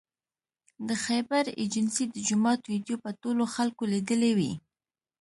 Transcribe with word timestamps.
د 0.87 0.89
خیبر 1.05 1.43
ایجنسۍ 1.61 2.05
د 2.09 2.15
جومات 2.27 2.61
ویدیو 2.71 3.01
به 3.03 3.11
ټولو 3.21 3.43
خلکو 3.55 3.83
لیدلې 3.93 4.31
وي 4.37 4.53